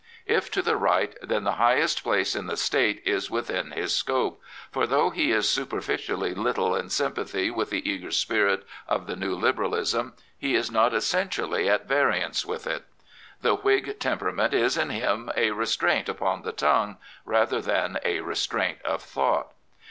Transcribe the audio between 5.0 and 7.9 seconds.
he is super ficially little in S)mpathy with the